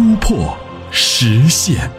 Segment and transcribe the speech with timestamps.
[0.00, 0.56] 突破、
[0.90, 1.90] 实现。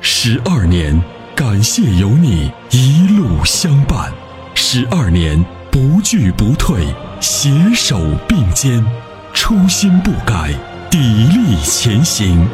[0.00, 1.00] 十二年，
[1.36, 4.12] 感谢有你一路相伴。
[4.56, 5.40] 十二年，
[5.70, 6.84] 不惧不退，
[7.20, 7.96] 携手
[8.26, 8.84] 并肩，
[9.32, 10.52] 初心不改，
[10.90, 10.98] 砥
[11.30, 12.44] 砺前行。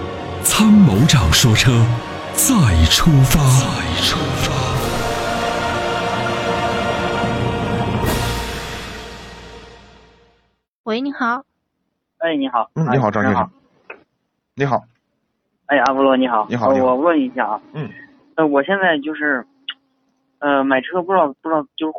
[0.43, 1.83] 参谋长说：“车，
[2.35, 2.55] 再
[2.91, 4.53] 出发。”再出发。
[10.83, 11.43] 喂，你好。
[12.19, 12.69] 哎，你好。
[12.75, 13.51] 嗯，你好，张先生。
[14.61, 14.83] 你好。
[15.69, 16.47] 哎，阿波罗，你好。
[16.51, 16.69] 你好。
[16.69, 17.63] 我问一下啊。
[17.73, 17.89] 嗯。
[18.35, 19.43] 呃，我现在就是，
[20.39, 21.95] 呃，买车不知道不知道，就是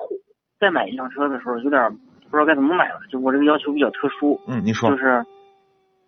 [0.59, 1.91] 再买一辆车的时候，有点
[2.29, 2.99] 不知道该怎么买了。
[3.09, 4.39] 就我这个要求比较特殊。
[4.45, 4.91] 嗯，你说。
[4.91, 5.25] 就是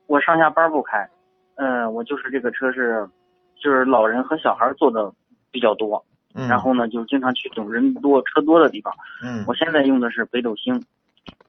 [0.05, 1.09] 我上下班不开，
[1.55, 3.09] 嗯，我就是这个车是，
[3.55, 5.11] 就是老人和小孩坐的
[5.49, 6.05] 比较多。
[6.35, 6.47] 嗯。
[6.47, 8.93] 然后呢，就经常去这种人多车多的地方。
[9.23, 9.43] 嗯。
[9.47, 10.79] 我现在用的是北斗星，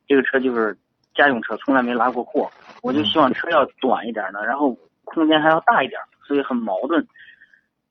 [0.09, 0.75] 这个车就是。
[1.17, 2.51] 家用车从来没拉过货，
[2.83, 7.07] 我就希望车要短一点的，然后空间还要大一点，所以很矛盾。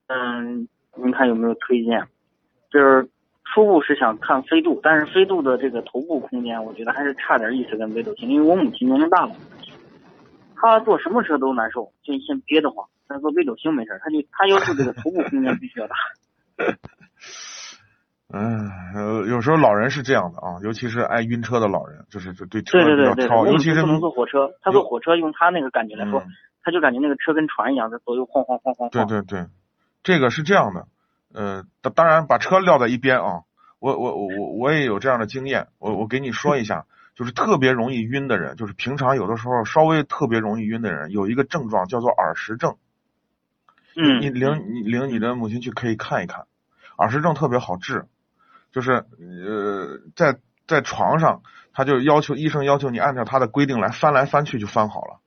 [0.08, 2.06] 嗯，您看有没有推荐？
[2.70, 3.08] 就是
[3.54, 9.36] 初步是想看飞度，但是飞度的这个头部空间，我觉得还是差点意思跟北斗星，因为我母亲年龄大了，
[10.56, 12.88] 她坐什么车都难受，就先憋得慌。
[13.08, 15.96] 但是坐北斗星没事，她就她要求这个头部空间必须要大。
[18.36, 26.24] 嗯，呃，有时候老人是这样的啊，尤其是爱晕车的老人，就是就对车比较挑，尤其是不能坐火车，他坐火车用他那个感觉来说，
[26.64, 28.90] 他就感觉那个车跟船一样在左右晃晃晃晃。
[28.90, 29.46] 对对对，
[30.02, 30.88] 这个是这样的，
[31.32, 33.44] 呃，当当然把车撂在一边啊，
[33.78, 42.78] 我我我我我也有这样的经验，我我给你说一下，就是特别容易晕的人，就是平常有的时候稍微特别容易晕的人，有一个症状叫做耳石症。
[43.96, 44.22] 嗯。
[44.22, 46.48] 你领你领你的母亲去可以看一看，
[46.98, 48.08] 耳石症特别好治。
[48.74, 51.42] 就是呃，在在床上，
[51.74, 55.20] 他就要求医生要求你按照他的规定来翻来翻去就翻好了，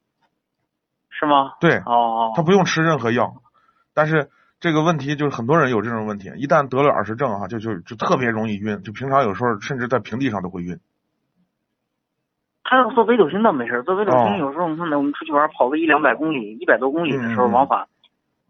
[1.11, 1.53] 是吗？
[1.61, 3.35] 对，哦，他不用吃任何药，
[3.95, 10.81] 但是这个问题就是很多人有这种问题，一旦得了耳石症哈，就就就特别容易晕，就平常有时候甚至在平地上都会晕。
[12.65, 17.87] 他要做北斗星倒没事，做北斗星有时候我们我们出去玩跑个一两百公里、一百多公里的时候往返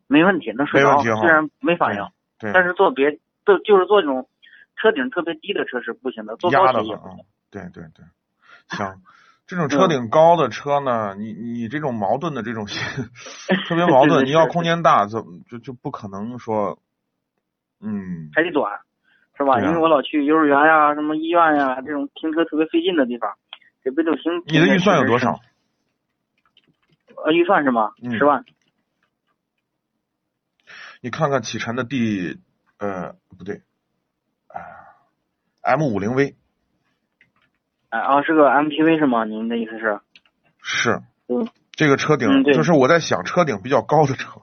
[0.07, 2.03] 没问题，能睡着，虽然没反应，
[2.55, 4.27] 但是做别就就是做这种。
[4.77, 7.19] 车顶特别低的车是不行的，坐高铁也不行。
[7.51, 8.05] 对对对，
[8.69, 9.01] 行，
[9.47, 12.67] 这种车顶高的车呢，你你这种矛盾的这种
[13.69, 16.79] 特别矛盾，你要空间大，怎么就就不可能说，
[17.81, 18.81] 嗯，还得短，
[19.39, 19.61] 是吧？
[19.61, 23.31] 因为我老去幼儿园呀、什么医院呀这种停车特别费劲的地方，
[23.83, 24.43] 这北斗星。
[24.47, 25.41] 你的预算有多少？
[27.25, 27.93] 呃，预算是吗？
[28.19, 28.45] 十万。
[31.01, 32.39] 你看看启辰的第
[32.79, 33.63] 呃不对。
[35.63, 36.37] M 五零 V，
[37.91, 39.25] 哎啊，是个 MPV 是吗？
[39.25, 40.01] 您的意思是？
[40.63, 41.01] 是。
[41.29, 41.49] 嗯。
[41.73, 44.41] 这个车顶，就是我在想车顶比较高的车。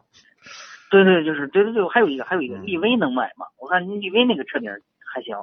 [0.91, 3.47] 对对，就是对对对，还有一个还有一个力威能买吗？
[3.57, 4.69] 我看力威那个车顶
[5.11, 5.35] 还行。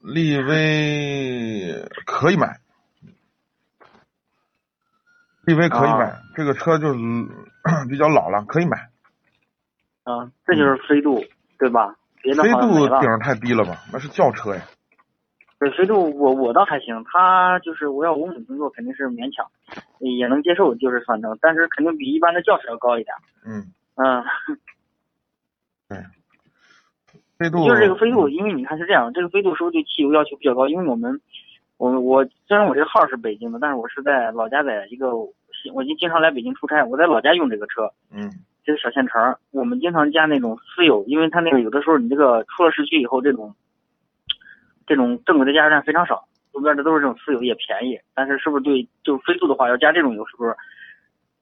[0.00, 2.58] 力威可以买，
[5.44, 6.98] 力威可以买，这个车就是
[7.88, 8.90] 比较老了，可以买。
[10.02, 11.24] 啊，这就是飞度，
[11.58, 11.94] 对吧？
[12.34, 13.76] 飞度顶太低了吧？
[13.92, 14.62] 那是轿车呀。
[15.58, 19.46] 对飞度，我我倒还行，他就是我要我母工作肯定是勉强，
[20.00, 23.14] 也能接受，就是反正，但是肯定比一般的轿车要高一点。
[23.46, 24.22] 嗯嗯，
[25.88, 25.98] 对，
[27.38, 30.68] 飞度就是这个飞度，因为你看是这样，这个飞度是不是对汽油要求比较高？
[30.68, 31.18] 因为我们
[31.78, 37.90] 我我虽然我这个号是北京的，但是我是在老家在一个，我经经常来北京出差，我在老家用这个车。
[38.10, 38.30] 嗯，
[38.66, 43.54] 这个小县城，我们经常加那种私有，因为他那个有的时候你这个出了市区以后这种。
[44.88, 47.98] 这种正规的加油站非常少，路边的都是这种私有，也便宜。
[48.14, 50.54] 但是是不是对就飞度的话，要加这种油，是不是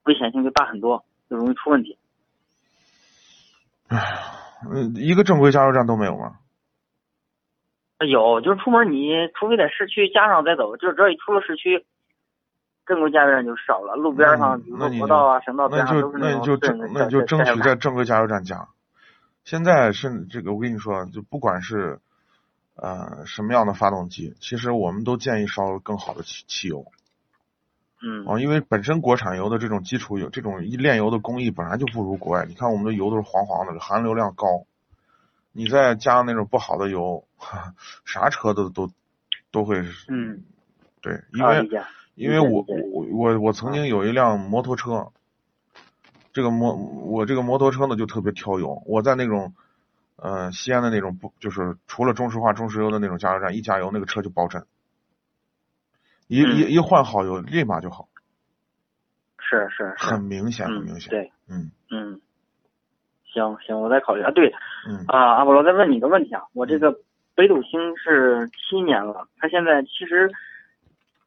[0.05, 1.99] 危险性就大很多，就容易出问题？
[3.88, 3.99] 哎，
[4.73, 6.38] 嗯，一个正规加油站都没有吗？
[8.09, 11.85] 有，就是出门你除非在市区加上再走，就是只要一出了市区，
[12.87, 13.95] 正规加油站就少了。
[13.97, 16.33] 路边上，比如说国道啊、省道边上都是那种。
[16.33, 18.69] 那你就那你就那你就争取在正规加油站加。
[19.45, 22.01] 现在是这个，我跟你说，就不管是。
[22.77, 24.35] 呃，什么样的发动机？
[24.41, 26.87] 其实我们都建议烧更好的汽汽油。
[28.03, 32.47] 嗯哦，因为本身国产油的这种基础油，这种炼油的工艺本来就不如国外。
[32.47, 34.65] 你看我们的油都是黄黄的，含硫量高，
[35.53, 38.91] 你再加那种不好的油，哈 啥车都都
[39.53, 39.79] 都会
[40.09, 40.43] 嗯，
[41.01, 41.71] 对，因为
[42.15, 45.09] 因为我我我我曾经有一辆摩托车，
[46.33, 49.53] 这个摩我这个摩托车呢就特别挑油，我在那种
[50.17, 54.65] 呃西安的那种不就是除了中石化、中石油的那种加油站，一加油那个车就爆震，
[56.29, 56.57] 一、嗯。
[56.57, 58.09] 一一换好油立马就好，
[59.39, 61.71] 是是是，很明显很嗯明显，对，嗯。
[61.91, 62.21] 嗯，
[63.33, 64.31] 行行，我再考虑啊。
[64.31, 64.53] 对
[64.89, 65.05] 嗯。
[65.09, 67.01] 啊，阿波罗再问你个问题啊，我这个
[67.35, 70.31] 北斗星是七年了，它现在其实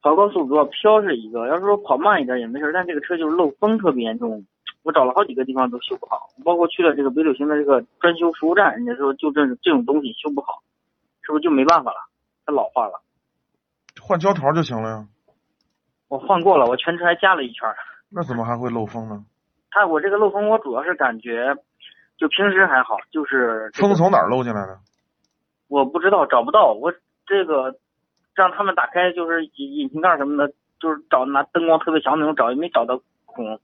[0.02, 4.44] 跑高速主要飘是一个，要是说跑慢一点也没事，但这个车就是漏风特别严重。
[4.84, 10.62] 我找了好几个地方都修不好，包括去了这个北斗星的这个专修服务站，人家说就这这种东西修不好，
[11.22, 12.08] 是不是就没办法了？
[12.46, 13.02] 它老化了。
[14.00, 15.06] 换胶条就行了呀，
[16.08, 17.76] 我换过了，我全车还加了一圈儿。
[18.10, 19.24] 那怎么还会漏风呢？
[19.70, 21.54] 它我这个漏风，我主要是感觉，
[22.16, 24.78] 就平时还好，就是、这个风从哪儿漏进来的？
[25.66, 26.94] 我不知道找不到，我
[27.26, 27.76] 这个
[28.38, 33.60] 让他们打开就是引引擎盖什么的，就是找拿灯光特别强那种找，也没找到孔。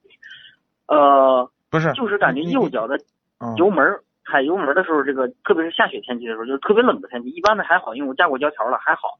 [0.87, 2.97] 呃，不是，就是感觉右脚的
[3.38, 9.19] 嗯油门儿踩油门儿的时候，这个特别是下雪天气的时候，就是特别冷的天气，一般的还好，因为我加过胶条了，还好。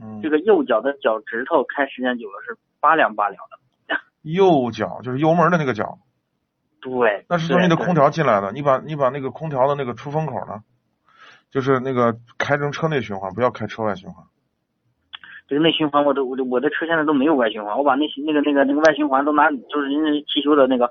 [0.00, 3.58] 嗯这个右脚的脚趾头开时间久了是拔凉拔凉的。
[4.22, 5.98] 右脚就是油门的那个脚。
[6.80, 10.62] 对，那是从你的空调进来的，你把你把那个空调的那个出风口呢，
[11.50, 14.24] 就是那个开成车内循环，不要开车外循环。
[15.52, 20.90] 这个内循环我都我的我的车现在都没有外循环，我把那些那个那个那个外循环都拿就是人家汽修的那个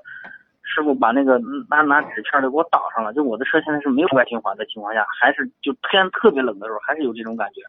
[0.62, 1.36] 师傅把那个
[1.68, 7.60] 拿拿纸片儿都给我挡上了，就我的车现在是没有外循环的情况下，还是就天特别冷的时候还是有这种感觉。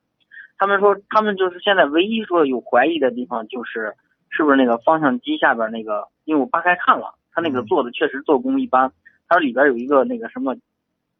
[0.59, 3.91] 他们说他们就是现在唯一说有怀疑的地方就是
[4.29, 8.91] 是不是那个方向机下边那个，因为我扒开看了，它那个嗯做的确实做工一般，
[9.27, 10.55] 它里边有一个那个什么，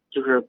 [0.08, 0.46] 就是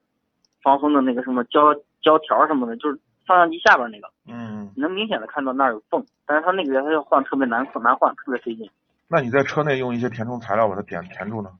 [0.62, 1.74] 防风的那个什么胶
[2.04, 4.07] 胶条什么的，就是方向机下边那个。
[4.27, 8.69] 嗯，你能明显的看到那儿有缝，但是它那个它要换特别难难换，特别费劲。
[9.07, 11.51] 那你在车内用一些填充材料把它填填住呢？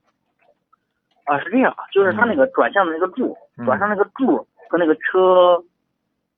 [1.26, 5.64] 啊，是这样，就是它那个转向的那个柱，嗯转向那个柱和那个车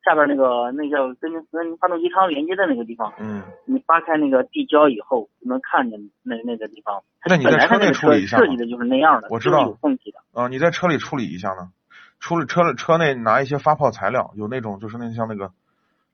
[0.04, 7.02] 下边那个那叫跟跟发动机舱连接的那个地方，嗯，你扒开那个地胶以后，能看见那那个地方。
[7.26, 10.20] 那你在车内处理一下设计的就是那样的，我知道有缝隙的。
[10.34, 11.70] 啊，你在车里处理一下呢？
[12.20, 15.52] 处理车车内拿一些发泡材料，有那种就是那像那个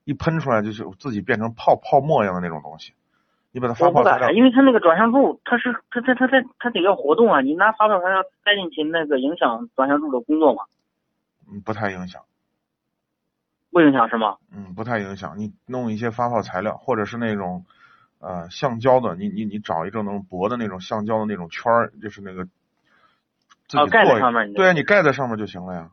[0.04, 2.92] 一喷出来就是自己变成泡泡沫一样的那种东西，
[3.52, 10.64] 你把它发泡材料，因为它那个转向柱，它是它它它它它得要活动啊，你拿发泡材料塞进去，那个影响转向柱的工作嘛？
[11.50, 12.22] 嗯不太影响，
[13.70, 14.36] 不影响是吗？
[14.52, 15.38] 嗯不太影响。
[15.38, 17.64] 你弄一些发泡材料，或者是那种
[18.18, 22.48] 呃橡胶的，你你你找一种那种薄的那种橡胶的那种圈儿，就是那个
[23.74, 25.90] 自己哦盖上面对啊，你盖在上面就行了呀。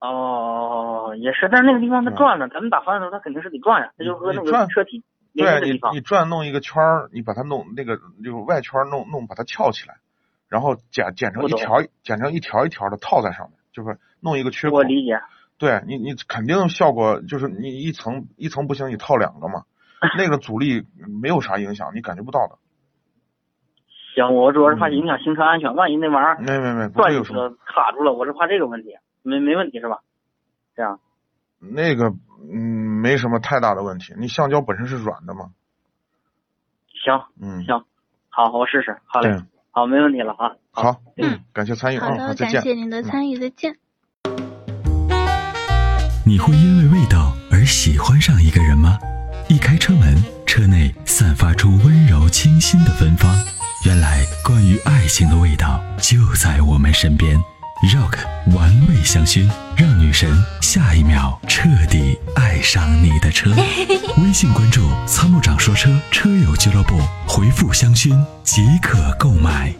[0.00, 5.02] 哦，也是，但是那个地方它嗯转了，咱们打方向的时候它肯定是得转呀，它就和那转个车体
[5.34, 6.00] 对啊你你。
[6.00, 9.96] 转弄一个圈儿，你把它弄那个就是外圈儿弄弄把它翘起来，
[10.48, 14.82] 然后剪剪成一条剪成一条一条的套在上面，就是弄一个缺口我。
[14.84, 15.20] 理解，
[15.58, 19.64] 对你你肯定效果就是你一层一层不行，你套两个嘛，
[20.18, 20.86] 那个阻力
[21.20, 22.58] 没有啥影响，你感觉不到的。
[24.16, 29.98] 行，我主要是怕影响行车安全，万一那玩意儿没没没，不会有什么转进去了卡住了，我是怕这个问题，没没问题是吧？
[30.74, 30.98] 这样，
[31.60, 32.14] 那个
[32.50, 35.50] 嗯没什么太大的问题，你橡胶本身是软的嘛，
[37.04, 37.84] 行嗯，行，
[38.30, 39.38] 好，我试试，好嘞，
[39.70, 42.54] 好，没问题了啊，好，嗯，感谢参与啊，好的，再见。
[42.54, 43.76] 感谢您的参与，再见。
[46.26, 48.96] 你会因为味道而喜欢上一个人吗？
[49.50, 53.30] 一开车门，车内散发出温柔清新的芬芳。
[53.86, 57.40] 原来，关于爱情的味道就在我们身边。
[57.84, 58.18] Rock
[58.52, 60.28] 玩味香薰，让女神
[60.60, 63.48] 下一秒彻底爱上你的车。
[64.20, 69.72] 微信关注“参谋长说车”车友俱乐部，回复“香薰”即可购买。